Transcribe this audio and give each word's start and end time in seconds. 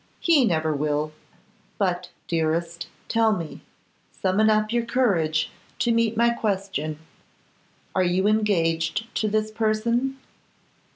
'He 0.19 0.45
never 0.45 0.73
will. 0.75 1.11
But, 1.77 2.09
dearest, 2.27 2.87
tell 3.07 3.33
me; 3.37 3.61
summon 4.11 4.49
up 4.49 4.71
your 4.73 4.83
courage 4.83 5.51
to 5.77 5.91
meet 5.91 6.17
my 6.17 6.31
question. 6.31 6.97
Are 7.93 8.03
you 8.03 8.25
engaged 8.25 9.13
to 9.17 9.27
this 9.27 9.51
person? 9.51 10.17